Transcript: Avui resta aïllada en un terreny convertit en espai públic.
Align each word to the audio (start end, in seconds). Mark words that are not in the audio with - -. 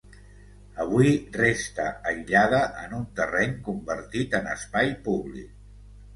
Avui 0.85 1.11
resta 1.35 1.85
aïllada 2.13 2.63
en 2.85 2.97
un 3.01 3.05
terreny 3.21 3.55
convertit 3.69 4.35
en 4.41 4.51
espai 4.57 4.93
públic. 5.11 5.55